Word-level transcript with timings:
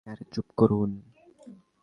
আরে 0.07 0.23
চুপ 0.33 0.47
করুন। 0.57 0.91